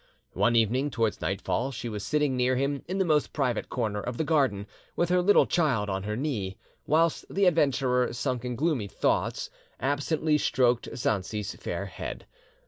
[0.33, 4.17] One evening, towards nightfall, she was sitting near him in the most private corner of
[4.17, 8.87] the garden, with her little child on her knee, whilst the adventurer, sunk in gloomy
[8.87, 12.25] thoughts, absently stroked Sanxi's fair head.